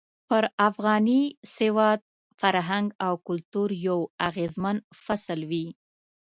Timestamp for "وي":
5.49-5.65